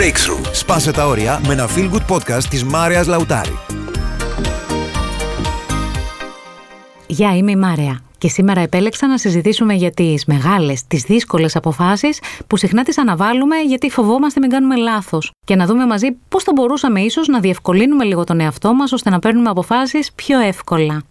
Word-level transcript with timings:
Breakthrough. 0.00 0.50
Σπάσε 0.52 0.90
τα 0.90 1.06
όρια 1.06 1.40
με 1.46 1.52
ένα 1.52 1.68
feel 1.76 1.90
good 1.90 2.16
podcast 2.16 2.42
της 2.50 2.64
Μάρεας 2.64 3.06
Λαουτάρη. 3.06 3.58
Γεια, 7.06 7.36
είμαι 7.36 7.50
η 7.50 7.56
Μάρεα. 7.56 8.00
Και 8.18 8.28
σήμερα 8.28 8.60
επέλεξα 8.60 9.06
να 9.06 9.18
συζητήσουμε 9.18 9.74
για 9.74 9.90
τις 9.90 10.24
μεγάλες, 10.24 10.86
τις 10.86 11.02
δύσκολες 11.02 11.56
αποφάσεις 11.56 12.20
που 12.46 12.56
συχνά 12.56 12.82
τις 12.82 12.98
αναβάλουμε 12.98 13.56
γιατί 13.56 13.90
φοβόμαστε 13.90 14.40
μην 14.40 14.50
κάνουμε 14.50 14.76
λάθος. 14.76 15.30
Και 15.46 15.56
να 15.56 15.66
δούμε 15.66 15.86
μαζί 15.86 16.16
πώς 16.28 16.42
θα 16.42 16.52
μπορούσαμε 16.54 17.00
ίσως 17.00 17.28
να 17.28 17.40
διευκολύνουμε 17.40 18.04
λίγο 18.04 18.24
τον 18.24 18.40
εαυτό 18.40 18.74
μας 18.74 18.92
ώστε 18.92 19.10
να 19.10 19.18
παίρνουμε 19.18 19.48
αποφάσεις 19.48 20.12
πιο 20.12 20.38
εύκολα. 20.38 21.02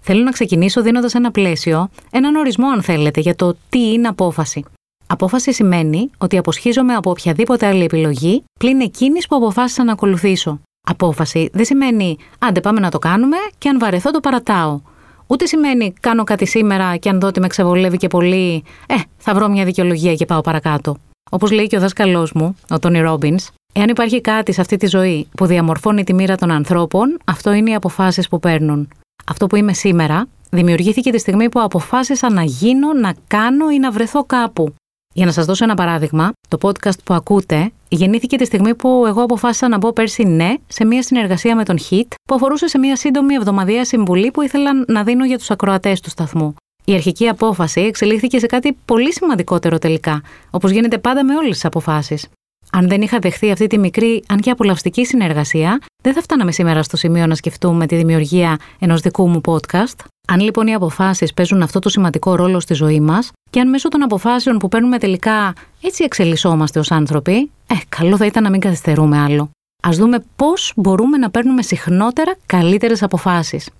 Θέλω 0.00 0.22
να 0.22 0.30
ξεκινήσω 0.30 0.82
δίνοντας 0.82 1.14
ένα 1.14 1.30
πλαίσιο, 1.30 1.88
έναν 2.10 2.34
ορισμό 2.34 2.68
αν 2.68 2.82
θέλετε, 2.82 3.20
για 3.20 3.34
το 3.34 3.56
τι 3.68 3.92
είναι 3.92 4.08
απόφαση. 4.08 4.64
Απόφαση 5.06 5.52
σημαίνει 5.52 6.10
ότι 6.18 6.36
αποσχίζομαι 6.36 6.94
από 6.94 7.10
οποιαδήποτε 7.10 7.66
άλλη 7.66 7.84
επιλογή 7.84 8.44
πλην 8.60 8.80
εκείνης 8.80 9.26
που 9.26 9.36
αποφάσισα 9.36 9.84
να 9.84 9.92
ακολουθήσω. 9.92 10.60
Απόφαση 10.88 11.50
δεν 11.52 11.64
σημαίνει 11.64 12.16
άντε 12.38 12.60
πάμε 12.60 12.80
να 12.80 12.90
το 12.90 12.98
κάνουμε 12.98 13.36
και 13.58 13.68
αν 13.68 13.78
βαρεθώ 13.78 14.10
το 14.10 14.20
παρατάω. 14.20 14.80
Ούτε 15.26 15.46
σημαίνει 15.46 15.92
κάνω 16.00 16.24
κάτι 16.24 16.46
σήμερα 16.46 16.96
και 16.96 17.08
αν 17.08 17.20
δω 17.20 17.26
ότι 17.26 17.40
με 17.40 17.46
ξεβολεύει 17.46 17.96
και 17.96 18.08
πολύ, 18.08 18.64
ε, 18.86 18.94
θα 19.16 19.34
βρω 19.34 19.48
μια 19.48 19.64
δικαιολογία 19.64 20.14
και 20.14 20.26
πάω 20.26 20.40
παρακάτω. 20.40 20.96
Όπως 21.30 21.50
λέει 21.50 21.66
και 21.66 21.76
ο 21.76 21.80
δάσκαλός 21.80 22.32
μου, 22.32 22.56
ο 22.70 22.78
Τόνι 22.78 23.00
Ρόμπιν, 23.00 23.38
εάν 23.72 23.88
υπάρχει 23.88 24.20
κάτι 24.20 24.52
σε 24.52 24.60
αυτή 24.60 24.76
τη 24.76 24.86
ζωή 24.86 25.28
που 25.36 25.46
διαμορφώνει 25.46 26.04
τη 26.04 26.14
μοίρα 26.14 26.36
των 26.36 26.50
ανθρώπων, 26.50 27.18
αυτό 27.24 27.52
είναι 27.52 27.70
οι 27.70 27.74
αποφάσεις 27.74 28.28
που 28.28 28.38
παίρνουν. 28.38 28.88
Αυτό 29.26 29.46
που 29.46 29.56
είμαι 29.56 29.72
σήμερα 29.72 30.28
δημιουργήθηκε 30.50 31.10
τη 31.10 31.18
στιγμή 31.18 31.48
που 31.48 31.60
αποφάσισα 31.60 32.30
να 32.30 32.42
γίνω, 32.42 32.92
να 32.92 33.14
κάνω 33.26 33.70
ή 33.70 33.78
να 33.78 33.90
βρεθώ 33.90 34.24
κάπου. 34.24 34.74
Για 35.16 35.26
να 35.26 35.32
σας 35.32 35.44
δώσω 35.46 35.64
ένα 35.64 35.74
παράδειγμα, 35.74 36.32
το 36.48 36.58
podcast 36.62 36.98
που 37.04 37.14
ακούτε 37.14 37.72
γεννήθηκε 37.88 38.36
τη 38.36 38.44
στιγμή 38.44 38.74
που 38.74 39.04
εγώ 39.06 39.22
αποφάσισα 39.22 39.68
να 39.68 39.78
μπω 39.78 39.92
πέρσι 39.92 40.22
ναι 40.22 40.54
σε 40.66 40.84
μια 40.84 41.02
συνεργασία 41.02 41.56
με 41.56 41.64
τον 41.64 41.78
HIT 41.90 42.04
που 42.28 42.34
αφορούσε 42.34 42.68
σε 42.68 42.78
μια 42.78 42.96
σύντομη 42.96 43.34
εβδομαδιαία 43.34 43.84
συμβουλή 43.84 44.30
που 44.30 44.42
ήθελα 44.42 44.70
να 44.86 45.02
δίνω 45.02 45.24
για 45.24 45.38
τους 45.38 45.50
ακροατές 45.50 46.00
του 46.00 46.10
σταθμού. 46.10 46.54
Η 46.84 46.94
αρχική 46.94 47.28
απόφαση 47.28 47.80
εξελίχθηκε 47.80 48.38
σε 48.38 48.46
κάτι 48.46 48.78
πολύ 48.84 49.12
σημαντικότερο 49.12 49.78
τελικά, 49.78 50.22
όπως 50.50 50.70
γίνεται 50.70 50.98
πάντα 50.98 51.24
με 51.24 51.34
όλες 51.36 51.50
τις 51.50 51.64
αποφάσεις. 51.64 52.28
Αν 52.72 52.88
δεν 52.88 53.02
είχα 53.02 53.18
δεχθεί 53.18 53.50
αυτή 53.50 53.66
τη 53.66 53.78
μικρή, 53.78 54.22
αν 54.28 54.40
και 54.40 54.50
απολαυστική 54.50 55.04
συνεργασία, 55.04 55.80
δεν 56.06 56.14
θα 56.14 56.20
φτάναμε 56.22 56.52
σήμερα 56.52 56.82
στο 56.82 56.96
σημείο 56.96 57.26
να 57.26 57.34
σκεφτούμε 57.34 57.86
τη 57.86 57.96
δημιουργία 57.96 58.58
ενός 58.78 59.00
δικού 59.00 59.28
μου 59.28 59.40
podcast. 59.44 60.04
Αν 60.28 60.40
λοιπόν 60.40 60.66
οι 60.66 60.74
αποφάσεις 60.74 61.34
παίζουν 61.34 61.62
αυτό 61.62 61.78
το 61.78 61.88
σημαντικό 61.88 62.34
ρόλο 62.34 62.60
στη 62.60 62.74
ζωή 62.74 63.00
μας, 63.00 63.30
και 63.50 63.60
αν 63.60 63.68
μέσω 63.68 63.88
των 63.88 64.02
αποφάσεων 64.02 64.58
που 64.58 64.68
παίρνουμε 64.68 64.98
τελικά 64.98 65.52
έτσι 65.82 66.04
εξελισσόμαστε 66.04 66.78
ως 66.78 66.90
άνθρωποι, 66.90 67.50
ε, 67.66 67.74
καλό 67.88 68.16
θα 68.16 68.26
ήταν 68.26 68.42
να 68.42 68.50
μην 68.50 68.60
καθυστερούμε 68.60 69.18
άλλο. 69.18 69.50
Α 69.86 69.90
δούμε 69.92 70.24
πώς 70.36 70.72
μπορούμε 70.76 71.16
να 71.16 71.30
παίρνουμε 71.30 71.62
συχνότερα 71.62 72.36
καλύτερες 72.46 73.02
αποφάσεις. 73.02 73.70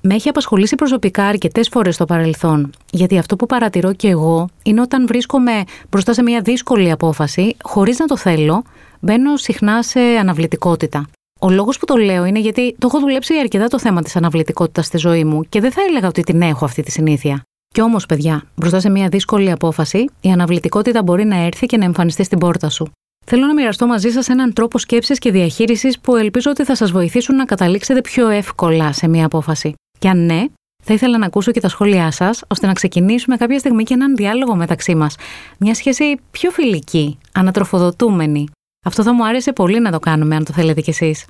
Με 0.00 0.14
έχει 0.14 0.28
απασχολήσει 0.28 0.74
προσωπικά 0.74 1.24
αρκετές 1.24 1.68
φορές 1.68 1.94
στο 1.94 2.04
παρελθόν, 2.04 2.72
γιατί 2.90 3.18
αυτό 3.18 3.36
που 3.36 3.46
παρατηρώ 3.46 3.92
και 3.92 4.08
εγώ 4.08 4.48
είναι 4.62 4.80
όταν 4.80 5.06
βρίσκομαι 5.06 5.64
μπροστά 5.90 6.12
σε 6.12 6.22
μια 6.22 6.40
δύσκολη 6.40 6.90
απόφαση, 6.90 7.56
χωρίς 7.62 7.98
να 7.98 8.06
το 8.06 8.16
θέλω, 8.16 8.62
μπαίνω 9.00 9.36
συχνά 9.36 9.82
σε 9.82 10.00
αναβλητικότητα. 10.00 11.06
Ο 11.44 11.50
λόγος 11.50 11.78
που 11.78 11.84
το 11.84 11.96
λέω 11.96 12.24
είναι 12.24 12.38
γιατί 12.38 12.76
το 12.78 12.86
έχω 12.86 13.00
δουλέψει 13.00 13.38
αρκετά 13.38 13.68
το 13.68 13.78
θέμα 13.78 14.02
της 14.02 14.16
αναβλητικότητας 14.16 14.86
στη 14.86 14.98
ζωή 14.98 15.24
μου 15.24 15.42
και 15.48 15.60
δεν 15.60 15.72
θα 15.72 15.82
έλεγα 15.88 16.08
ότι 16.08 16.22
την 16.22 16.42
έχω 16.42 16.64
αυτή 16.64 16.82
τη 16.82 16.90
συνήθεια. 16.90 17.42
Κι 17.68 17.80
όμως, 17.80 18.06
παιδιά, 18.06 18.42
μπροστά 18.54 18.80
σε 18.80 18.90
μια 18.90 19.08
δύσκολη 19.08 19.50
απόφαση, 19.50 20.04
η 20.20 20.30
αναβλητικότητα 20.30 21.02
μπορεί 21.02 21.24
να 21.24 21.36
έρθει 21.36 21.66
και 21.66 21.76
να 21.76 21.84
εμφανιστεί 21.84 22.24
στην 22.24 22.38
πόρτα 22.38 22.68
σου. 22.68 22.90
Θέλω 23.26 23.46
να 23.46 23.54
μοιραστώ 23.54 23.86
μαζί 23.86 24.10
σας 24.10 24.28
έναν 24.28 24.52
τρόπο 24.52 24.78
σκέψης 24.78 25.18
και 25.18 25.30
διαχείρισης 25.30 26.00
που 26.00 26.16
ελπίζω 26.16 26.50
ότι 26.50 26.64
θα 26.64 26.74
σας 26.74 26.90
βοηθήσουν 26.90 27.36
να 27.36 27.44
καταλήξετε 27.44 28.00
πιο 28.00 28.28
εύκολα 28.28 28.92
σε 28.92 29.08
μια 29.08 29.24
απόφαση. 29.24 29.74
Και 29.98 30.08
αν 30.08 30.24
ναι, 30.24 30.44
θα 30.84 30.94
ήθελα 30.94 31.18
να 31.18 31.26
ακούσω 31.26 31.50
και 31.50 31.60
τα 31.60 31.68
σχόλιά 31.68 32.10
σας, 32.10 32.42
ώστε 32.48 32.66
να 32.66 32.72
ξεκινήσουμε 32.72 33.36
κάποια 33.36 33.58
στιγμή 33.58 33.84
και 33.84 33.94
έναν 33.94 34.16
διάλογο 34.16 34.54
μεταξύ 34.54 34.94
μας. 34.94 35.16
Μια 35.58 35.74
σχέση 35.74 36.20
πιο 36.30 36.50
φιλική, 36.50 37.18
ανατροφοδοτούμενη. 37.32 38.48
Αυτό 38.86 39.02
θα 39.02 39.14
μου 39.14 39.26
άρεσε 39.26 39.52
πολύ 39.52 39.80
να 39.80 39.90
το 39.90 39.98
κάνουμε, 39.98 40.36
αν 40.36 40.44
το 40.44 40.52
θέλετε 40.52 40.80
κι 40.80 40.90
εσείς. 40.90 41.24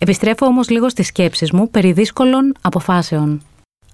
Επιστρέφω 0.00 0.46
όμως 0.46 0.68
λίγο 0.68 0.88
στις 0.88 1.06
σκέψεις 1.06 1.52
μου 1.52 1.70
περί 1.70 1.92
δύσκολων 1.92 2.54
αποφάσεων. 2.60 3.42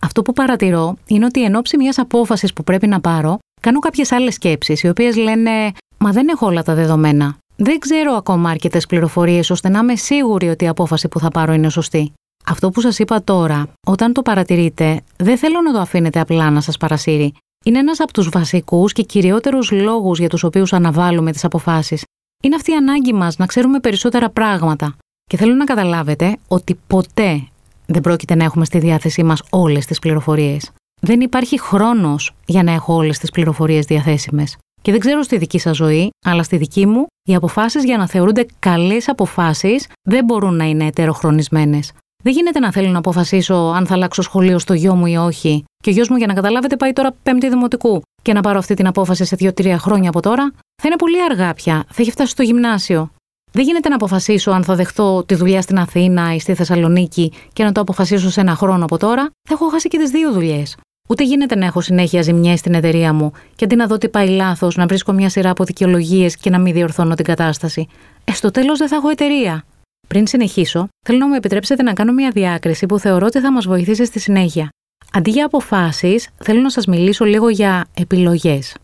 Αυτό 0.00 0.23
που 0.23 0.33
παρατηρώ 0.33 0.97
είναι 1.06 1.25
ότι 1.25 1.45
εν 1.45 1.55
ώψη 1.55 1.77
μιας 1.77 1.99
απόφασης 1.99 2.53
που 2.53 2.65
πρέπει 2.65 2.87
να 2.87 3.00
πάρω, 3.00 3.39
κάνω 3.61 3.78
κάποιες 3.78 4.12
άλλες 4.12 4.34
σκέψεις, 4.34 4.83
οι 4.83 4.89
οποίες 4.89 5.17
λένε 5.17 5.73
Μα 6.05 6.11
δεν 6.11 6.28
έχω 6.28 6.47
όλα 6.47 6.62
τα 6.62 6.75
δεδομένα. 6.75 7.37
Δεν 7.56 7.78
ξέρω 7.78 8.12
ακόμα 8.12 8.50
αρκετές 8.50 8.87
πληροφορίες 8.87 9.50
ώστε 9.50 9.69
να 9.69 9.79
είμαι 9.79 9.97
σίγουρη 9.97 10.49
ότι 10.49 10.65
η 10.65 10.69
απόφαση 10.69 11.09
που 11.09 11.19
θα 11.19 11.29
πάρω 11.29 11.53
είναι 11.53 11.69
σωστή. 11.69 12.12
Αυτό 12.47 12.71
που 12.71 12.81
σας 12.81 12.99
είπα 12.99 13.23
τώρα, 13.25 13.67
όταν 13.87 14.12
το 14.12 14.23
παρατηρείτε, 14.23 15.00
δεν 15.17 15.39
θέλω 15.39 15.61
να 15.61 15.73
το 15.73 15.79
αφήνετε 15.79 16.21
απλά 16.21 16.50
να 16.50 16.61
σας 16.61 16.77
παρασύρει. 16.77 17.34
Είναι 17.65 17.79
ένας 17.79 18.00
από 18.00 18.12
τους 18.12 18.29
βασικούς 18.29 18.93
και 18.93 19.03
κυριότερους 19.03 19.71
λόγους 19.71 20.19
για 20.19 20.29
τους 20.29 20.43
οποίους 20.43 20.73
αναβάλουμε 20.73 21.33
τις 21.33 21.44
αποφάσεις. 21.44 22.05
Είναι 22.44 22.54
αυτή 22.54 22.70
η 22.70 22.75
ανάγκη 22.75 23.12
μας 23.12 23.36
να 23.36 23.47
ξέρουμε 23.47 23.80
περισσότερα 23.80 24.30
πράγματα. 24.30 24.97
Και 25.25 25.36
θέλω 25.36 25.54
να 25.54 25.64
καταλάβετε 25.64 26.36
ότι 26.48 26.78
ποτέ 26.86 27.47
δεν 27.86 28.00
πρόκειται 28.00 28.34
να 28.34 28.44
έχουμε 28.44 28.64
στη 28.64 28.78
διάθεσή 28.78 29.22
μας 29.22 29.42
όλες 29.50 29.86
τις 29.86 29.98
πληροφορίες. 29.98 30.70
Δεν 31.00 31.20
υπάρχει 31.20 31.60
χρόνος 31.60 32.34
για 32.47 32.62
να 32.62 32.72
έχω 32.72 32.94
όλες 32.94 33.19
τις 33.19 33.31
πληροφορίες 33.31 33.84
διαθέσιμες. 33.84 34.56
Και 34.82 34.91
δεν 34.91 35.00
ξέρω 35.00 35.22
στη 35.22 35.38
δική 35.38 35.58
σας 35.58 35.76
ζωή, 35.76 36.10
αλλά 36.26 36.42
στη 36.42 36.56
δική 36.56 36.86
μου, 36.86 37.06
οι 37.28 37.34
αποφάσεις 37.34 37.84
για 37.84 37.97
να 37.97 38.08
θεωρούνται 38.08 38.47
καλές 38.58 39.08
αποφάσεις 39.08 39.86
δεν 40.08 40.25
μπορούν 40.25 40.56
να 40.56 40.64
είναι 40.64 40.86
ετεροχρονισμένες. 40.86 41.92
Δεν 42.22 42.33
γίνεται 42.33 42.59
να 42.59 42.72
θέλω 42.72 42.88
να 42.88 42.99
αποφασίσω 42.99 43.55
αν 43.55 43.87
θα 43.87 43.94
αλλάξω 43.94 44.22
σχολείο 44.22 44.59
στο 44.59 44.75
γιο 44.75 44.94
μου 44.94 45.06
ή 45.06 45.16
όχι. 45.16 45.65
Και 45.83 45.91
ο 45.91 45.93
γιος 45.93 46.09
μου, 46.09 46.16
για 46.16 46.27
να 46.27 46.34
καταλάβετε, 46.34 46.77
πάει 46.77 46.93
τώρα 46.93 47.15
πέμπτη 47.22 47.49
δημοτικού. 47.49 48.03
Και 48.22 48.33
να 48.33 48.41
πάρω 48.41 48.59
αυτή 48.59 48.75
την 48.75 48.87
απόφαση 48.87 49.25
σε 49.25 49.37
δύο-τρία 49.37 49.78
χρόνια 49.78 50.09
από 50.09 50.21
τώρα, 50.21 50.53
θα 50.82 50.88
είναι 50.88 50.97
πολύ 50.97 51.22
αργά 51.22 51.55
πια. 51.55 51.84
Θα 51.88 52.03
έχει 52.03 52.11
φτάσει 52.11 52.31
στο 52.31 52.43
γυμνάσιο. 52.43 53.11
Δεν 53.53 53.65
γίνεται 53.65 53.88
να 53.88 53.94
αποφασίσω 53.94 54.50
αν 54.50 54.65
θα 54.65 54.75
δεχτώ 54.75 55.25
τη 55.27 55.34
δουλειά 55.34 55.62
στην 55.62 55.78
Αθήνα 55.78 56.34
ή 56.34 56.38
στη 56.38 56.55
Θεσσαλονίκη 56.55 57.32
και 57.53 57.65
να 57.65 57.72
το 57.72 57.81
αποφασίσω 57.81 58.31
σε 58.31 58.41
ένα 58.41 58.55
χρόνο 58.55 58.84
από 58.84 58.99
τώρα. 58.99 59.22
Θα 59.49 59.55
έχω 59.55 59.69
χάσει 59.69 59.88
και 59.88 59.99
τις 59.99 60.11
δύο 60.11 60.32
δουλειές. 60.32 60.77
Ούτε 61.09 61.25
γίνεται 61.25 61.55
να 61.55 61.66
έχω 61.66 61.81
συνέχεια 61.81 62.22
ζημιές 62.22 62.59
στην 62.59 62.75
εταιρεία 62.75 63.12
μου 63.12 63.32
και 63.56 63.65
αντί 63.65 63.77
να 63.77 63.87
δω 63.87 63.99
τι 63.99 64.09
πάει 64.09 64.28
λάθος, 64.28 64.77
να 64.77 64.87
βρίσκω 64.87 65.12
μια 65.12 65.28
σειρά 65.28 65.50
από 65.50 65.65
δικαιολογίες 65.65 66.37
και 66.37 66.50
να 66.50 66.59
μην 66.59 66.72
διορθώνω 66.72 67.15
την 67.15 67.25
κατάσταση. 67.25 67.87
Ε, 68.25 68.32
στο 68.32 68.50
τέλος 68.50 68.78
δεν 68.78 68.88
θα 68.88 68.97
έχω 68.97 69.09
εταιρεία. 69.09 69.65
Πριν 70.08 70.26
συνεχίσω, 70.26 70.88
θέλω 71.06 71.18
να 71.18 71.28
μου 71.28 71.34
επιτρέψετε 71.34 71.82
να 71.82 71.92
κάνω 71.92 72.12
μια 72.12 72.30
διάκριση 72.30 72.86
που 72.86 72.98
θεωρώ 72.98 73.26
ότι 73.26 73.40
θα 73.40 73.52
μας 73.52 73.66
βοηθήσει 73.66 74.04
στη 74.04 74.18
συνέχεια. 74.18 74.68
Αντί 75.12 75.30
για 75.30 75.46
αποφάσεις, 75.46 76.28
θέλω 76.36 76.60
να 76.60 76.70
σας 76.70 76.86
μιλήσω 76.86 77.24
λίγο 77.24 77.48
για 77.48 77.86
επιλογές. 77.94 78.76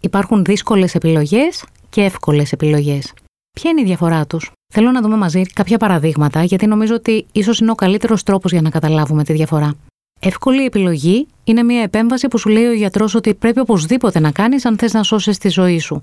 Υπάρχουν 0.00 0.44
δύσκολες 0.44 0.94
επιλογές 0.94 1.64
και 1.88 2.02
εύκολες 2.02 2.52
επιλογές. 2.52 3.12
Ποια 3.56 3.70
είναι 3.70 3.80
η 3.80 3.84
διαφορά 3.84 4.26
τους; 4.26 4.50
Θέλω 4.74 4.90
να 4.90 5.00
δούμε 5.00 5.16
μαζί 5.16 5.42
κάποια 5.42 5.78
παραδείγματα, 5.78 6.42
γιατί 6.42 6.66
νομίζω 6.66 6.94
ότι 6.94 7.26
ίσως 7.32 7.58
είναι 7.58 7.70
ο 7.70 7.74
καλύτερος 7.74 8.22
τρόπος 8.22 8.52
για 8.52 8.62
να 8.62 8.70
καταλάβουμε 8.70 9.24
τη 9.24 9.32
διαφορά. 9.32 9.74
Εύκολη 10.20 10.64
επιλογή 10.64 11.26
είναι 11.44 11.62
μια 11.62 11.82
επέμβαση 11.82 12.28
που 12.28 12.38
σου 12.38 12.48
λέει 12.48 12.66
ο 12.66 12.72
γιατρός 12.72 13.14
ότι 13.14 13.34
πρέπει 13.34 13.60
οπωσδήποτε 13.60 14.20
να 14.20 14.30
κάνεις 14.30 14.64
αν 14.64 14.78
θες 14.78 14.92
να 14.92 15.02
σώσεις 15.02 15.38
τη 15.38 15.48
ζωή 15.48 15.78
σου. 15.78 16.02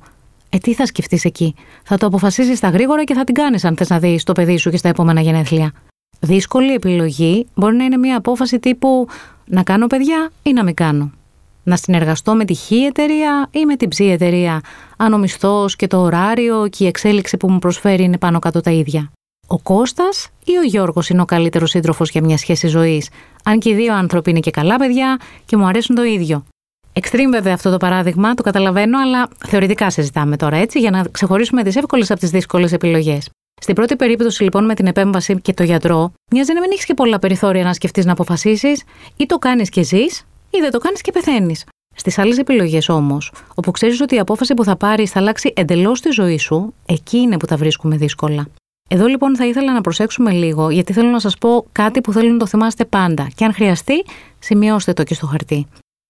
Ε, 0.54 0.58
τι 0.58 0.74
θα 0.74 0.86
σκεφτείς 0.86 1.26
εκεί; 1.26 1.56
Θα 1.84 1.98
το 1.98 2.06
αποφασίσει 2.06 2.56
στα 2.56 2.70
γρήγορα 2.70 3.04
και 3.04 3.14
θα 3.14 3.24
την 3.24 3.34
κάνεις 3.36 3.66
αν 3.66 3.76
θες 3.76 3.90
να 3.90 4.00
δεις 4.00 4.24
το 4.24 4.32
παιδί 4.32 4.58
σου 4.58 4.70
και 4.70 4.78
στα 4.78 4.90
επόμενα 4.90 5.22
γενέθλια. 5.22 5.72
Δύσκολη 6.20 6.74
επιλογή 6.74 7.48
μπορεί 7.56 7.76
να 7.76 7.84
είναι 7.84 7.98
μια 7.98 8.18
απόφαση 8.18 8.60
τύπου 8.60 9.08
να 9.46 9.64
κάνω 9.64 9.88
παιδιά 9.88 10.32
ή 10.44 10.54
να 10.54 10.64
μην 10.64 10.74
κάνω. 10.74 11.12
Να 11.64 11.76
συνεργαστώ 11.76 12.34
με 12.34 12.46
τη 12.46 12.54
χ 12.54 12.72
εταιρεία 12.72 13.48
ή 13.52 13.66
με 13.66 13.76
την 13.76 13.90
ψ 13.90 14.00
εταιρεία, 14.00 14.62
αν 14.98 15.14
ο 15.14 15.18
μισθός 15.18 15.76
και 15.76 15.88
το 15.88 16.02
ωράριο 16.02 16.68
και 16.68 16.84
η 16.84 16.88
εξέλιξη 16.88 17.38
που 17.38 17.52
μου 17.52 17.60
προσφέρει 17.60 18.04
είναι 18.04 18.18
πάνω 18.18 18.40
κάτω 18.40 18.62
τα 18.62 18.72
ίδια. 18.72 19.12
Ο 19.48 19.60
Κώστας 19.60 20.30
ή 20.46 20.58
ο 20.58 20.62
Γιώργος 20.62 21.10
είναι 21.10 21.22
ο 21.22 21.26
καλύτερος 21.26 21.70
σύντροφος 21.70 22.10
για 22.10 22.24
μια 22.24 22.38
σχέση 22.38 22.68
ζωής, 22.68 23.10
αν 23.44 23.60
και 23.60 23.70
οι 23.70 23.74
δύο 23.74 23.96
άνθρωποι 23.96 24.30
είναι 24.30 24.40
και 24.40 24.52
καλά 24.52 24.76
παιδιά 24.76 25.20
και 25.46 25.58
μου 25.58 25.66
αρέσουν 25.66 25.96
το 25.96 26.04
ίδιο. 26.04 26.44
Extreme 27.02 27.30
βέβαια 27.32 27.54
αυτό 27.54 27.72
το 27.72 27.78
παράδειγμα, 27.78 28.34
το 28.34 28.44
καταλαβαίνω, 28.44 29.00
αλλά 29.00 29.28
θεωρητικά 29.46 29.90
συζητάμε 29.90 30.38
τώρα 30.38 30.58
έτσι, 30.58 30.80
για 30.80 30.92
να 30.92 31.04
ξεχωρίσουμε 31.12 31.64
τις 31.64 31.76
εύκολες 31.76 32.12
από 32.12 32.20
τις 32.20 32.30
δύσκολες 32.30 32.72
επιλογές. 32.72 33.30
Στην 33.62 33.76
πρώτη 33.76 33.96
περίπτωση 33.96 34.44
λοιπόν 34.44 34.66
με 34.66 34.74
την 34.74 34.88
επέμβαση 34.88 35.42
και 35.42 35.54
το 35.54 35.64
γιατρό, 35.64 36.12
μοιάζει 36.32 36.54
να 36.54 36.60
μην 36.60 36.70
έχεις 36.72 36.86
και 36.86 36.94
πολλά 36.94 37.20
περιθώρια 37.20 37.64
να 37.64 37.74
σκεφτείς 37.74 38.06
να 38.06 38.12
αποφασίσεις, 38.12 38.84
ή 39.18 39.26
το 39.26 39.38
κάνεις 39.38 39.70
και 39.70 39.84
ζεις, 39.84 40.26
ή 40.50 40.60
δεν 40.60 40.72
το 40.72 40.78
κάνεις 40.78 41.02
και 41.02 41.12
πεθαίνεις. 41.12 41.64
Στις 41.96 42.18
άλλες 42.18 42.38
επιλογές 42.38 42.90
όμως, 42.90 43.32
όπου 43.56 43.72
ξέρεις 43.72 44.02
ότι 44.02 44.16
η 44.16 44.20
απόφαση 44.20 44.54
που 44.54 44.64
θα 44.64 44.76
πάρεις 44.76 45.12
θα 45.12 45.20
αλλάξει 45.20 45.54
εντελώς 45.56 46.02
τη 46.02 46.10
ζωή 46.12 46.38
σου, 46.38 46.74
εκεί 46.86 47.18
είναι 47.18 47.38
που 47.38 47.46
τα 47.46 47.56
βρίσκουμε 47.56 47.96
δύσκολα. 47.98 48.48
Εδώ 48.90 49.06
λοιπόν 49.06 49.36
θα 49.36 49.46
ήθελα 49.46 49.74
να 49.74 49.82
προσέξουμε 49.82 50.32
λίγο, 50.32 50.70
γιατί 50.70 50.94
θέλω 50.94 51.10
να 51.10 51.20
σας 51.20 51.38
πω 51.38 51.66
κάτι 51.72 52.02
που 52.02 52.14
θέλω 52.14 52.32
να 52.32 52.38
το 52.38 52.48
θυμάστε 52.48 52.86
πάντα. 52.86 53.28
Και 53.36 53.46
αν 53.46 53.54
χρειαστεί, 53.54 54.06
σημειώστε 54.40 54.94
το 54.94 55.04
και 55.04 55.14
στο 55.14 55.28
χαρτί. 55.28 55.68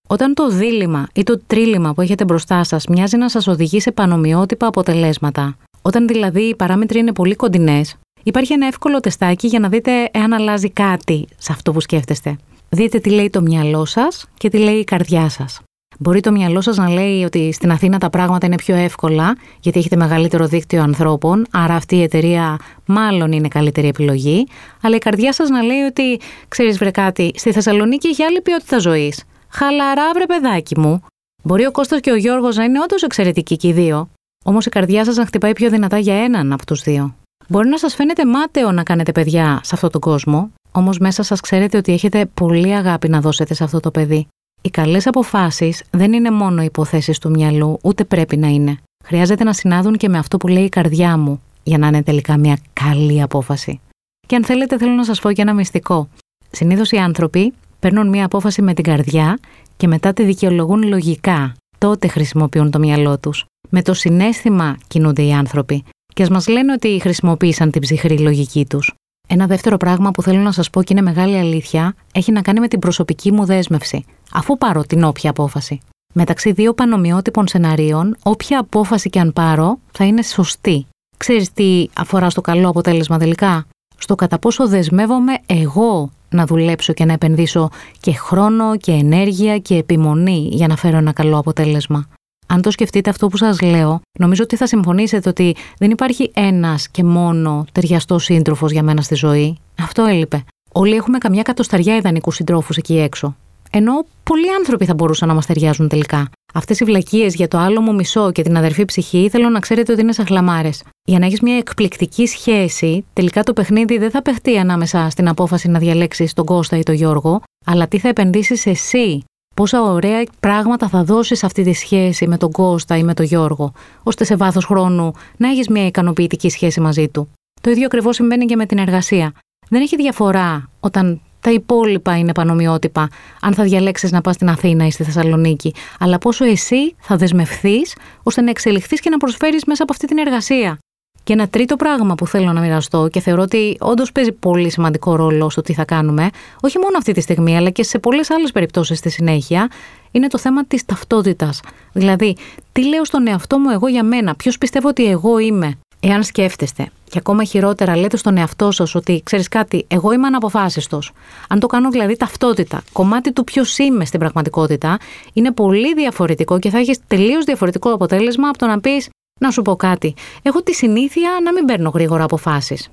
Όταν 0.07 0.33
το 0.33 0.49
δίλημα 0.49 1.07
ή 1.13 1.23
το 1.23 1.41
τρίλημα 1.47 1.93
που 1.93 2.01
έχετε 2.01 2.25
μπροστά 2.25 2.63
σας 2.63 2.85
μοιάζει 2.87 3.17
να 3.17 3.29
σας 3.29 3.47
οδηγεί 3.47 3.79
σε 3.79 3.91
πανομοιότυπα 3.91 4.67
αποτελέσματα, 4.67 5.57
Όταν 5.81 6.07
δηλαδή 6.07 6.41
οι 6.41 6.55
παράμετροι 6.55 6.99
είναι 6.99 7.13
πολύ 7.13 7.35
κοντινές, 7.35 7.95
υπάρχει 8.23 8.53
ένα 8.53 8.67
εύκολο 8.67 8.99
τεστάκι 8.99 9.47
για 9.47 9.59
να 9.59 9.69
δείτε 9.69 9.91
εάν 10.11 10.33
αλλάζει 10.33 10.69
κάτι 10.69 11.27
σε 11.37 11.51
αυτό 11.51 11.71
που 11.71 11.79
σκέφτεστε. 11.79 12.37
Δείτε 12.69 12.99
τι 12.99 13.09
λέει 13.09 13.29
το 13.29 13.41
μυαλό 13.41 13.85
σας 13.85 14.25
και 14.37 14.49
τι 14.49 14.57
λέει 14.57 14.75
η 14.75 14.83
καρδιά 14.83 15.29
σας. 15.29 15.61
Μπορεί 15.99 16.19
το 16.19 16.31
μυαλό 16.31 16.61
σας 16.61 16.77
να 16.77 16.89
λέει 16.89 17.23
ότι 17.23 17.51
στην 17.51 17.71
Αθήνα 17.71 17.97
τα 17.97 18.09
πράγματα 18.09 18.45
είναι 18.45 18.55
πιο 18.55 18.75
εύκολα, 18.75 19.37
γιατί 19.59 19.79
έχετε 19.79 19.95
μεγαλύτερο 19.95 20.47
δίκτυο 20.47 20.81
ανθρώπων, 20.81 21.45
άρα 21.51 21.75
αυτή 21.75 21.95
η 21.95 22.01
εταιρεία 22.01 22.59
μάλλον 22.85 23.31
είναι 23.31 23.47
καλύτερη 23.47 23.87
επιλογή. 23.87 24.47
Αλλά 24.81 24.95
η 24.95 24.99
καρδιά 24.99 25.33
σας 25.33 25.49
να 25.49 25.61
λέει 25.61 25.81
ότι, 25.81 26.19
ξέρεις, 26.47 26.77
βρε 26.77 26.91
κάτι, 26.91 27.31
στη 27.35 27.51
Θεσσαλονίκη 27.51 28.07
έχει 28.07 28.23
άλλη 28.23 28.41
ποιότητα 28.41 28.79
ζωής. 28.79 29.23
Χαλαρά, 29.55 30.13
βρε 30.13 30.25
παιδάκι 30.25 30.79
μου. 30.79 31.01
Μπορεί 31.43 31.65
ο 31.65 31.71
Κώστας 31.71 31.99
και 31.99 32.11
ο 32.11 32.15
Γιώργος 32.15 32.55
να 32.55 32.63
είναι 32.63 32.79
όντως 32.81 33.03
εξαιρετικοί 33.03 33.55
και 33.57 33.67
οι 33.67 33.73
δύο. 33.73 34.09
Όμως 34.45 34.65
η 34.65 34.69
καρδιά 34.69 35.05
σας 35.05 35.15
να 35.15 35.25
χτυπάει 35.25 35.53
πιο 35.53 35.69
δυνατά 35.69 35.97
για 35.97 36.23
έναν 36.23 36.53
από 36.53 36.65
τους 36.65 36.81
δύο. 36.81 37.15
Μπορεί 37.47 37.67
να 37.67 37.77
σας 37.77 37.95
φαίνεται 37.95 38.25
μάταιο 38.25 38.71
να 38.71 38.83
κάνετε 38.83 39.11
παιδιά 39.11 39.59
σε 39.63 39.71
αυτόν 39.73 39.89
τον 39.89 40.01
κόσμο, 40.01 40.51
όμως 40.71 40.97
μέσα 40.97 41.23
σας 41.23 41.39
ξέρετε 41.39 41.77
ότι 41.77 41.93
έχετε 41.93 42.25
πολύ 42.25 42.75
αγάπη 42.75 43.09
να 43.09 43.21
δώσετε 43.21 43.53
σε 43.53 43.63
αυτό 43.63 43.79
το 43.79 43.91
παιδί. 43.91 44.27
Οι 44.61 44.69
καλές 44.69 45.07
αποφάσεις 45.07 45.83
δεν 45.91 46.13
είναι 46.13 46.31
μόνο 46.31 46.61
υποθέσεις 46.61 47.17
του 47.17 47.29
μυαλού, 47.29 47.77
ούτε 47.81 48.03
πρέπει 48.03 48.37
να 48.37 48.47
είναι. 48.47 48.77
Χρειάζεται 49.05 49.43
να 49.43 49.53
συνάδουν 49.53 49.97
και 49.97 50.09
με 50.09 50.17
αυτό 50.17 50.37
που 50.37 50.47
λέει 50.47 50.63
η 50.63 50.69
καρδιά 50.69 51.17
μου, 51.17 51.41
για 51.63 51.77
να 51.77 51.87
είναι 51.87 52.03
τελικά 52.03 52.37
μια 52.37 52.57
καλή 52.73 53.21
απόφαση. 53.21 53.81
Και 54.27 54.35
αν 54.35 54.45
θέλετε, 54.45 54.77
θέλω 54.77 54.91
να 54.91 55.03
σας 55.03 55.19
πω 55.19 55.31
και 55.31 55.41
ένα 55.41 55.53
μυστικό. 55.53 56.09
Συνήθως 56.51 56.91
οι 56.91 56.97
άνθρωποι 56.97 57.53
παίρνουν 57.83 58.09
μια 58.09 58.25
απόφαση 58.25 58.61
με 58.61 58.73
την 58.73 58.83
καρδιά 58.83 59.39
και 59.77 59.87
μετά 59.87 60.13
τη 60.13 60.23
δικαιολογούν 60.23 60.87
λογικά. 60.87 61.53
Τότε 61.77 62.07
χρησιμοποιούν 62.07 62.71
το 62.71 62.79
μυαλό 62.79 63.19
τους. 63.19 63.45
Με 63.69 63.81
το 63.81 63.93
συνέστημα 63.93 64.77
κινούνται 64.87 65.21
οι 65.21 65.33
άνθρωποι. 65.33 65.83
Και 66.13 66.23
ας 66.23 66.29
μας 66.29 66.47
λένε 66.47 66.73
ότι 66.73 66.99
χρησιμοποίησαν 67.01 67.71
την 67.71 67.81
ψυχρή 67.81 68.19
λογική 68.19 68.65
τους. 68.65 68.93
Ένα 69.27 69.47
δεύτερο 69.47 69.77
πράγμα 69.77 70.11
που 70.11 70.21
θέλω 70.21 70.39
να 70.39 70.51
σας 70.51 70.69
πω 70.69 70.83
και 70.83 70.93
είναι 70.93 71.01
μεγάλη 71.01 71.37
αλήθεια 71.37 71.95
έχει 72.13 72.31
να 72.31 72.41
κάνει 72.41 72.59
με 72.59 72.67
την 72.67 72.79
προσωπική 72.79 73.31
μου 73.31 73.45
δέσμευση, 73.45 74.05
αφού 74.33 74.57
πάρω 74.57 74.81
την 74.81 75.03
όποια 75.03 75.29
απόφαση. 75.29 75.79
Μεταξύ 76.13 76.51
δύο 76.51 76.73
πανομοιότυπων 76.73 77.47
σεναρίων, 77.47 78.15
όποια 78.23 78.59
απόφαση 78.59 79.09
και 79.09 79.19
αν 79.19 79.33
πάρω 79.33 79.79
θα 79.91 80.05
είναι 80.05 80.21
σωστή. 80.23 80.85
Ξέρεις 81.17 81.51
τι 81.53 81.87
αφορά 81.97 82.29
στο 82.29 82.41
καλό 82.41 82.69
αποτέλεσμα 82.69 83.17
τελικά; 83.17 83.65
Στο 84.03 84.15
κατά 84.15 84.39
πόσο 84.39 84.67
δεσμεύομαι 84.67 85.33
εγώ 85.45 86.09
να 86.29 86.45
δουλέψω 86.45 86.93
και 86.93 87.05
να 87.05 87.13
επενδύσω 87.13 87.69
και 87.99 88.13
χρόνο 88.13 88.77
και 88.77 88.91
ενέργεια 88.91 89.57
και 89.57 89.75
επιμονή 89.75 90.49
για 90.51 90.67
να 90.67 90.75
φέρω 90.75 90.97
ένα 90.97 91.11
καλό 91.11 91.37
αποτέλεσμα. 91.37 92.07
Αν 92.47 92.61
το 92.61 92.71
σκεφτείτε 92.71 93.09
αυτό 93.09 93.27
που 93.27 93.37
σας 93.37 93.61
λέω, 93.61 94.01
νομίζω 94.19 94.43
ότι 94.43 94.55
θα 94.55 94.67
συμφωνήσετε 94.67 95.29
ότι 95.29 95.55
δεν 95.77 95.91
υπάρχει 95.91 96.31
ένας 96.33 96.89
και 96.89 97.03
μόνο 97.03 97.65
ταιριαστός 97.71 98.23
σύντροφος 98.23 98.71
για 98.71 98.83
μένα 98.83 99.01
στη 99.01 99.15
ζωή. 99.15 99.57
Αυτό 99.79 100.05
έλειπε. 100.05 100.43
Όλοι 100.71 100.95
έχουμε 100.95 101.17
καμιά 101.17 101.41
κατοσταριά 101.41 101.95
ιδανικούς 101.95 102.35
συντρόφους 102.35 102.77
εκεί 102.77 102.99
έξω. 102.99 103.35
Ενώ 103.71 104.05
πολλοί 104.23 104.53
άνθρωποι 104.57 104.85
θα 104.85 104.93
μπορούσαν 104.93 105.27
να 105.27 105.33
μας 105.33 105.45
ταιριάζουν 105.45 105.87
τελικά. 105.87 106.29
Αυτές 106.53 106.79
οι 106.79 106.83
βλακίες 106.83 107.35
για 107.35 107.47
το 107.47 107.57
άλλο 107.57 107.81
μου 107.81 107.93
μισό 107.93 108.31
και 108.31 108.41
την 108.41 108.57
αδερφή 108.57 108.85
ψυχή 108.85 109.29
θέλω 109.29 109.49
να 109.49 109.59
ξέρετε 109.59 109.91
ότι 109.91 110.01
είναι 110.01 110.13
σαν 110.13 110.25
χλαμάρες. 110.25 110.83
Για 111.05 111.19
να 111.19 111.25
έχεις 111.25 111.41
μια 111.41 111.57
εκπληκτική 111.57 112.25
σχέση, 112.25 113.05
τελικά 113.13 113.43
το 113.43 113.53
παιχνίδι 113.53 113.97
δεν 113.97 114.11
θα 114.11 114.21
παιχτεί 114.21 114.57
ανάμεσα 114.57 115.09
στην 115.09 115.27
απόφαση 115.27 115.67
να 115.67 115.79
διαλέξεις 115.79 116.33
τον 116.33 116.45
Κώστα 116.45 116.77
ή 116.77 116.83
τον 116.83 116.95
Γιώργο, 116.95 117.41
αλλά 117.65 117.87
τι 117.87 117.99
θα 117.99 118.07
επενδύσεις 118.07 118.65
εσύ; 118.65 119.23
Πόσα 119.55 119.81
ωραία 119.81 120.23
πράγματα 120.39 120.87
θα 120.87 121.03
δώσεις 121.03 121.43
αυτή 121.43 121.63
τη 121.63 121.73
σχέση 121.73 122.27
με 122.27 122.37
τον 122.37 122.51
Κώστα 122.51 122.97
ή 122.97 123.03
με 123.03 123.13
τον 123.13 123.25
Γιώργο, 123.25 123.71
ώστε 124.03 124.23
σε 124.23 124.35
βάθος 124.35 124.65
χρόνου 124.65 125.11
να 125.37 125.49
έχεις 125.49 125.67
μια 125.67 125.85
ικανοποιητική 125.85 126.49
σχέση 126.49 126.79
μαζί 126.79 127.07
του; 127.07 127.29
Το 127.61 127.69
ίδιο 127.69 127.85
ακριβώς 127.85 128.15
συμβαίνει 128.15 128.45
και 128.45 128.55
με 128.55 128.65
την 128.65 128.77
εργασία. 128.77 129.33
Δεν 129.69 129.81
έχει 129.81 129.95
διαφορά 129.95 130.69
όταν 130.79 131.21
τα 131.39 131.51
υπόλοιπα 131.51 132.17
είναι 132.17 132.31
πανομοιότυπα, 132.31 133.09
αν 133.41 133.53
θα 133.53 133.63
διαλέξεις 133.63 134.11
να 134.11 134.21
πας 134.21 134.35
στην 134.35 134.49
Αθήνα 134.49 134.85
ή 134.85 134.91
στη 134.91 135.03
Θεσσαλονίκη, 135.03 135.73
αλλά 135.99 136.17
πόσο 136.17 136.45
εσύ 136.45 136.95
θα 136.99 137.15
δεσμευθείς 137.15 137.95
ώστε 138.23 138.41
να 138.41 138.49
εξελιχθείς 138.49 138.99
και 138.99 139.09
να 139.09 139.17
προσφέρεις 139.17 139.65
μέσα 139.65 139.83
από 139.83 139.93
αυτή 139.93 140.07
την 140.07 140.17
εργασία. 140.17 140.77
Και 141.23 141.33
ένα 141.33 141.47
τρίτο 141.47 141.75
πράγμα 141.75 142.15
που 142.15 142.27
θέλω 142.27 142.53
να 142.53 142.61
μοιραστώ 142.61 143.07
και 143.11 143.19
θεωρώ 143.19 143.41
ότι 143.41 143.77
όντως 143.79 144.11
παίζει 144.11 144.31
πολύ 144.31 144.69
σημαντικό 144.69 145.15
ρόλο 145.15 145.49
στο 145.49 145.61
τι 145.61 145.73
θα 145.73 145.85
κάνουμε, 145.85 146.29
όχι 146.61 146.77
μόνο 146.77 146.97
αυτή 146.97 147.11
τη 147.11 147.21
στιγμή, 147.21 147.57
αλλά 147.57 147.69
και 147.69 147.83
σε 147.83 147.99
πολλές 147.99 148.29
άλλες 148.29 148.51
περιπτώσεις 148.51 148.97
στη 148.97 149.09
συνέχεια, 149.09 149.69
είναι 150.11 150.27
το 150.27 150.37
θέμα 150.37 150.65
της 150.65 150.85
ταυτότητας. 150.85 151.59
Δηλαδή, 151.93 152.35
τι 152.71 152.87
λέω 152.87 153.05
στον 153.05 153.27
εαυτό 153.27 153.59
μου 153.59 153.69
εγώ 153.69 153.87
για 153.87 154.03
μένα, 154.03 154.35
ποιος 154.35 154.57
πιστεύω 154.57 154.87
ότι 154.87 155.05
εγώ 155.05 155.37
είμαι. 155.37 155.77
Εάν 155.99 156.23
σκέφτεστε 156.23 156.89
και 157.09 157.17
ακόμα 157.17 157.43
χειρότερα 157.43 157.97
λέτε 157.97 158.17
στον 158.17 158.37
εαυτό 158.37 158.71
σας 158.71 158.95
ότι 158.95 159.21
ξέρεις 159.25 159.47
κάτι, 159.47 159.85
εγώ 159.87 160.11
είμαι 160.11 160.27
αναποφάσιστος. 160.27 161.11
Αν 161.49 161.59
το 161.59 161.67
κάνω 161.67 161.89
δηλαδή 161.89 162.17
ταυτότητα, 162.17 162.81
κομμάτι 162.91 163.33
του 163.33 163.43
ποιος 163.43 163.77
είμαι 163.77 164.05
στην 164.05 164.19
πραγματικότητα, 164.19 164.97
είναι 165.33 165.51
πολύ 165.51 165.93
διαφορετικό 165.93 166.59
και 166.59 166.69
θα 166.69 166.77
έχεις 166.77 166.99
τελείως 167.07 167.45
διαφορετικό 167.45 167.91
αποτέλεσμα 167.91 168.47
από 168.49 168.57
το 168.57 168.65
να 168.65 168.79
πεις 168.79 169.09
να 169.43 169.51
σου 169.51 169.61
πω 169.61 169.75
κάτι. 169.75 170.13
Έχω 170.41 170.63
τη 170.63 170.73
συνήθεια 170.73 171.29
να 171.43 171.53
μην 171.53 171.65
παίρνω 171.65 171.89
γρήγορα 171.89 172.23
αποφάσεις. 172.23 172.89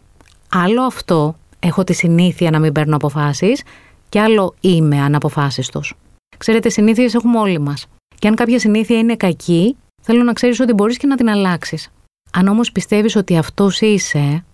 Άλλο 0.52 0.82
αυτό, 0.82 1.36
έχω 1.60 1.84
τη 1.84 1.92
συνήθεια 1.92 2.50
να 2.50 2.58
μην 2.58 2.72
παίρνω 2.72 2.96
αποφάσεις, 2.96 3.62
και 4.08 4.20
άλλο 4.20 4.54
είμαι 4.60 5.00
αναποφάσιστος. 5.00 5.94
Ξέρετε, 6.38 6.68
συνήθειες 6.68 7.14
έχουμε 7.14 7.38
όλοι 7.38 7.60
μας. 7.60 7.86
Και 8.18 8.28
αν 8.28 8.34
κάποια 8.34 8.58
συνήθεια 8.58 8.98
είναι 8.98 9.16
κακή, 9.16 9.76
θέλω 10.02 10.22
να 10.22 10.32
ξέρεις 10.32 10.60
ότι 10.60 10.72
μπορείς 10.72 10.96
και 10.96 11.06
να 11.06 11.16
την 11.16 11.28
αλλάξεις. 11.28 11.88
Αν 12.32 12.48
όμως 12.48 12.72
πιστεύεις 12.72 13.16
ότι 13.16 13.36
αυτός 13.36 13.80
είσαι, 13.80 14.44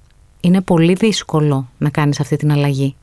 είναι 0.41 0.61
πολύ 0.61 0.93
δύσκολο 0.93 1.69
να 1.79 1.91
κάνεις 1.91 2.21
αυτή 2.21 2.37
την 2.37 2.53
αλλαγή. 2.53 2.97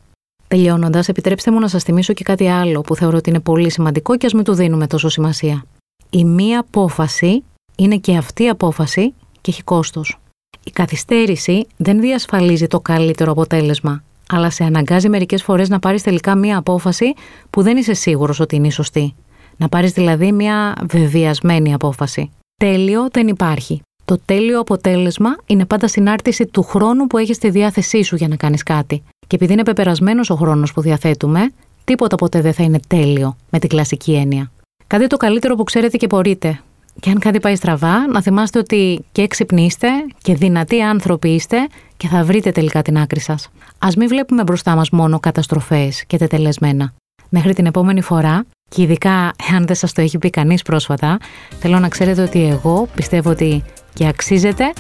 Τελειώνοντας, 0.48 1.08
επιτρέψτε 1.08 1.52
μου 1.52 1.60
να 1.60 1.68
σας 1.68 1.84
θυμίσω 1.84 2.14
και 2.14 2.24
κάτι 2.24 2.48
άλλο 2.48 2.82
που 2.82 2.96
θεωρώ 2.96 3.18
ότι 3.18 3.30
είναι 3.30 3.40
πολύ 3.40 3.72
σημαντικό 3.72 4.18
και 4.18 4.26
ας 4.26 4.34
μην 4.34 4.44
του 4.44 4.54
δίνουμε 4.54 4.88
τόσο 4.88 5.10
σημασία. 5.10 5.66
Η 6.10 6.26
μία 6.26 6.60
απόφαση 6.60 7.44
είναι 7.76 7.98
και 7.98 8.18
αυτή 8.18 8.44
η 8.44 8.50
απόφαση 8.50 9.14
και 9.42 9.52
έχει 9.52 9.64
κόστος. 9.64 10.18
Η 10.64 10.72
καθυστέρηση 10.72 11.68
δεν 11.78 12.00
διασφαλίζει 12.00 12.68
το 12.68 12.80
καλύτερο 12.80 13.32
αποτέλεσμα, 13.32 14.04
αλλά 14.30 14.50
σε 14.50 14.64
αναγκάζει 14.64 15.10
μερικές 15.10 15.44
φορές 15.44 15.70
να 15.70 15.80
πάρεις 15.80 16.04
τελικά 16.04 16.36
μία 16.36 16.58
απόφαση 16.58 17.14
που 17.50 17.62
δεν 17.62 17.78
είσαι 17.78 17.94
σίγουρος 17.94 18.40
ότι 18.40 18.56
είναι 18.56 18.68
η 18.68 18.72
σωστή. 18.72 19.16
Να 19.58 19.70
πάρεις 19.70 19.92
δηλαδή 19.92 20.32
μία 20.32 20.76
βεβαιασμένη 20.90 21.74
απόφαση. 21.74 22.32
Τέλειο 22.56 23.08
δεν 23.12 23.28
υπάρχει. 23.28 23.82
Το 24.06 24.20
τέλειο 24.26 24.60
αποτέλεσμα 24.60 25.36
είναι 25.46 25.66
πάντα 25.66 25.88
συνάρτηση 25.88 26.46
του 26.46 26.64
χρόνου 26.64 27.08
που 27.08 27.18
έχεις 27.18 27.36
στη 27.36 27.50
διάθεσή 27.50 28.04
σου 28.04 28.16
για 28.16 28.28
να 28.28 28.36
κάνεις 28.36 28.64
κάτι. 28.64 29.04
Και 29.28 29.36
επειδή 29.36 29.54
είναι 29.54 29.64
πεπερασμένος 29.64 30.30
ο 30.30 30.36
χρόνος 30.36 30.74
που 30.74 30.82
διαθέτουμε, 30.82 31.52
τίποτα 31.84 32.16
ποτέ 32.16 32.42
δεν 32.42 32.54
θα 32.54 32.64
είναι 32.64 32.80
τέλειο 32.88 33.38
με 33.50 33.60
την 33.60 33.70
κλασική 33.70 34.14
έννοια. 34.14 34.52
Κάντε 34.88 35.08
το 35.08 35.18
καλύτερο 35.18 35.56
που 35.56 35.64
ξέρετε 35.64 35.98
και 35.98 36.08
μπορείτε. 36.08 36.62
Και 37.00 37.10
αν 37.10 37.20
κάτι 37.20 37.40
πάει 37.40 37.56
στραβά, 37.56 38.08
να 38.08 38.22
θυμάστε 38.22 38.60
ότι 38.60 39.06
και 39.12 39.22
έξυπνοι 39.22 39.66
είστε 39.66 39.88
και 40.22 40.36
δυνατοί 40.36 40.82
άνθρωποι 40.82 41.30
είστε 41.30 41.68
και 41.98 42.08
θα 42.08 42.24
βρείτε 42.24 42.52
τελικά 42.52 42.82
την 42.82 42.98
άκρη 42.98 43.20
σας. 43.20 43.50
Α 43.80 43.88
μην 43.98 44.08
βλέπουμε 44.08 44.44
μπροστά 44.44 44.76
μας 44.76 44.90
μόνο 44.90 45.20
καταστροφές 45.20 46.06
και 46.06 46.18
τετελεσμένα. 46.18 46.94
Μέχρι 47.30 47.54
την 47.54 47.66
επόμενη 47.66 48.02
φορά, 48.02 48.46
και 48.70 48.82
ειδικά 48.82 49.32
εάν 49.52 49.66
δεν 49.66 49.76
σας 49.76 49.94
το 49.94 50.02
έχει 50.02 50.18
πει 50.18 50.30
κανείς 50.30 50.62
πρόσφατα, 50.62 51.18
θέλω 51.60 51.80
να 51.80 51.88
ξέρετε 51.88 52.22
ότι 52.22 52.44
εγώ 52.44 52.88
πιστεύω 52.96 53.30
ότι 53.30 53.64
και 53.94 54.08
αξίζετε 54.08 54.74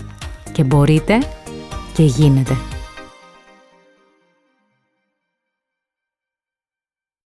και 0.51 0.63
μπορείτε 0.63 1.17
και 1.93 2.03
γίνεται. 2.03 2.72